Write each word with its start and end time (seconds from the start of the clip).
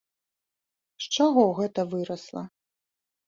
З 1.03 1.11
чаго 1.17 1.43
гэта 1.59 1.85
вырасла? 1.91 2.43